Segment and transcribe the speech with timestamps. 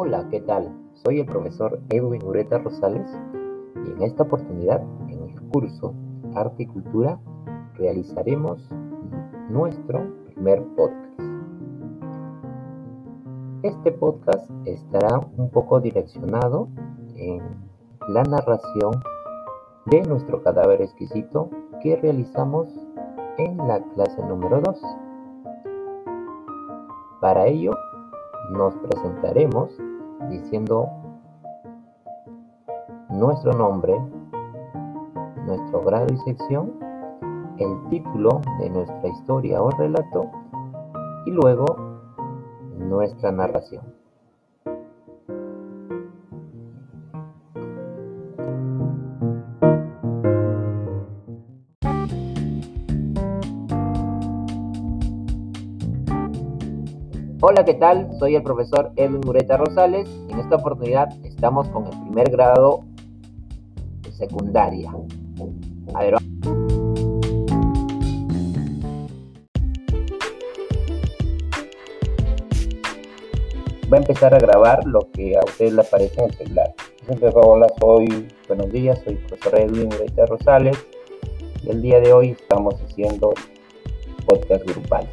[0.00, 0.72] Hola, ¿qué tal?
[0.92, 3.08] Soy el profesor Edwin Ureta Rosales
[3.84, 5.92] y en esta oportunidad, en el curso
[6.36, 7.18] Arte y Cultura,
[7.74, 8.64] realizaremos
[9.50, 11.20] nuestro primer podcast.
[13.64, 16.68] Este podcast estará un poco direccionado
[17.16, 17.42] en
[18.06, 18.92] la narración
[19.86, 21.50] de nuestro cadáver exquisito
[21.82, 22.68] que realizamos
[23.36, 24.80] en la clase número 2.
[27.20, 27.72] Para ello,
[28.50, 29.70] nos presentaremos
[30.30, 30.88] diciendo
[33.10, 33.96] nuestro nombre,
[35.46, 36.72] nuestro grado y sección,
[37.58, 40.30] el título de nuestra historia o relato
[41.26, 41.64] y luego
[42.78, 43.97] nuestra narración.
[57.40, 58.10] Hola, ¿qué tal?
[58.18, 62.80] Soy el profesor Edwin Mureta Rosales en esta oportunidad estamos con el primer grado
[64.02, 64.90] de secundaria.
[65.94, 66.18] A ver, va
[73.92, 76.74] a empezar a grabar lo que a usted le aparece en el celular.
[77.34, 80.76] hola, soy, buenos días, soy el profesor Edwin Mureta Rosales
[81.62, 83.32] y el día de hoy estamos haciendo
[84.26, 85.08] podcast grupal.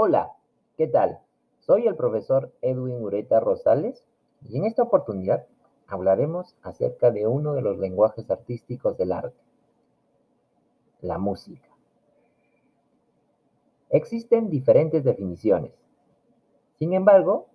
[0.00, 0.36] Hola,
[0.76, 1.18] ¿qué tal?
[1.58, 4.04] Soy el profesor Edwin Ureta Rosales
[4.48, 5.46] y en esta oportunidad
[5.88, 9.42] hablaremos acerca de uno de los lenguajes artísticos del arte,
[11.00, 11.68] la música.
[13.90, 15.72] Existen diferentes definiciones.
[16.78, 17.48] Sin embargo,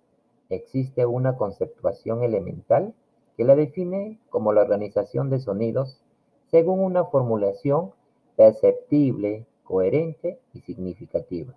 [0.50, 2.92] existe una conceptuación elemental
[3.38, 6.04] que la define como la organización de sonidos
[6.50, 7.94] según una formulación
[8.36, 11.54] perceptible, coherente y significativa.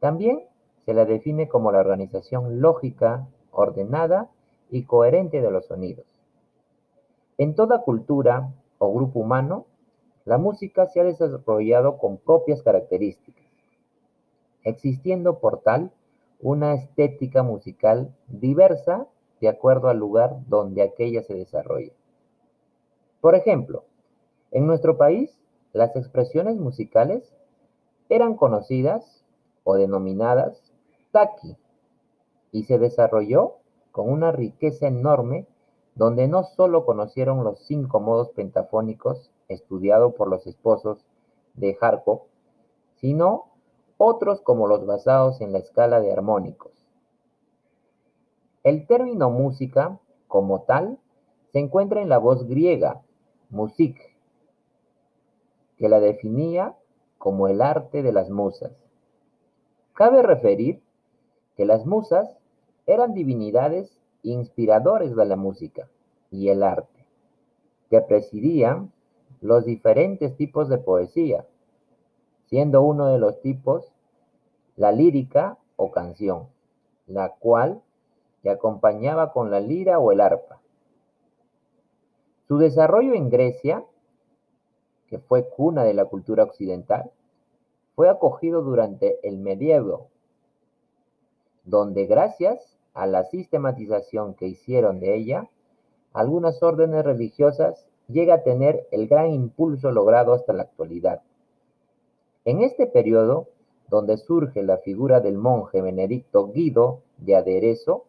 [0.00, 0.44] También
[0.84, 4.30] se la define como la organización lógica, ordenada
[4.70, 6.06] y coherente de los sonidos.
[7.36, 9.66] En toda cultura o grupo humano,
[10.24, 13.44] la música se ha desarrollado con propias características,
[14.62, 15.90] existiendo por tal
[16.40, 19.06] una estética musical diversa
[19.40, 21.92] de acuerdo al lugar donde aquella se desarrolla.
[23.20, 23.84] Por ejemplo,
[24.50, 25.36] en nuestro país,
[25.72, 27.34] las expresiones musicales
[28.08, 29.17] eran conocidas
[29.70, 30.62] o denominadas
[31.12, 31.54] Taki,
[32.52, 33.56] y se desarrolló
[33.92, 35.46] con una riqueza enorme
[35.94, 41.04] donde no solo conocieron los cinco modos pentafónicos estudiados por los esposos
[41.52, 42.22] de Harkov,
[42.94, 43.50] sino
[43.98, 46.72] otros como los basados en la escala de armónicos.
[48.62, 50.98] El término música, como tal,
[51.52, 53.02] se encuentra en la voz griega,
[53.50, 53.98] musik,
[55.76, 56.74] que la definía
[57.18, 58.87] como el arte de las musas.
[59.98, 60.80] Cabe referir
[61.56, 62.38] que las musas
[62.86, 65.88] eran divinidades inspiradores de la música
[66.30, 67.04] y el arte,
[67.90, 68.92] que presidían
[69.40, 71.46] los diferentes tipos de poesía,
[72.46, 73.92] siendo uno de los tipos
[74.76, 76.46] la lírica o canción,
[77.08, 77.82] la cual
[78.42, 80.60] se acompañaba con la lira o el arpa.
[82.46, 83.84] Su desarrollo en Grecia,
[85.08, 87.10] que fue cuna de la cultura occidental,
[87.98, 90.06] fue acogido durante el medievo,
[91.64, 95.50] donde gracias a la sistematización que hicieron de ella,
[96.12, 101.22] algunas órdenes religiosas llega a tener el gran impulso logrado hasta la actualidad.
[102.44, 103.48] En este periodo,
[103.88, 108.04] donde surge la figura del monje Benedicto Guido de Aderezo,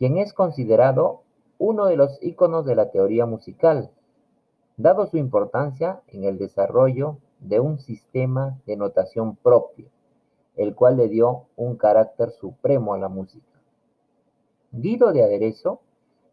[0.00, 1.22] quien es considerado
[1.58, 3.92] uno de los íconos de la teoría musical,
[4.76, 9.86] dado su importancia en el desarrollo de un sistema de notación propio,
[10.56, 13.46] el cual le dio un carácter supremo a la música.
[14.72, 15.80] Guido de Aderezo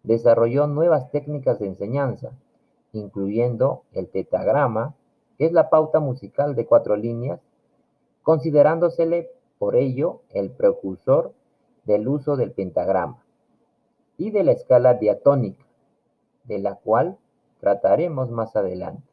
[0.04, 2.32] desarrolló nuevas técnicas de enseñanza,
[2.94, 4.96] incluyendo el tetagrama,
[5.38, 7.40] que es la pauta musical de cuatro líneas,
[8.24, 11.34] considerándosele por ello el precursor
[11.86, 13.24] del uso del pentagrama
[14.18, 15.64] y de la escala diatónica,
[16.44, 17.18] de la cual
[17.60, 19.04] trataremos más adelante.